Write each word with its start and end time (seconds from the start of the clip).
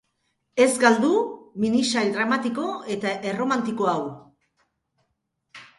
Ez 0.63 0.69
galdu 0.83 1.11
minisail 1.65 2.09
dramatiko 2.17 2.67
eta 2.97 3.13
erromantiko 3.35 3.93
hau! 3.95 4.03